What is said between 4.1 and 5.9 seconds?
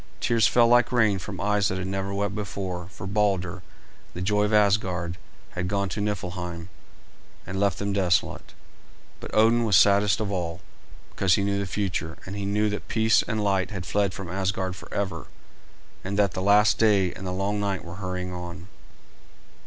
the joy of Asgard, had gone